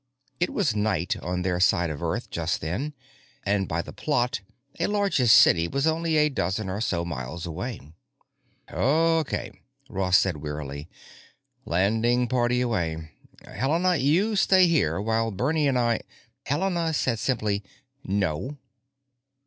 [0.39, 2.95] It was night on their side of Earth just then;
[3.45, 4.41] and, by the plot,
[4.79, 7.79] a largish city was only a dozen or so miles away.
[8.71, 9.51] "Okay,"
[9.89, 10.89] said Ross wearily,
[11.65, 13.11] "landing party away.
[13.45, 15.99] Helena, you stay here while Bernie and I——"
[16.47, 17.61] Helena said simply,
[18.03, 18.57] "No."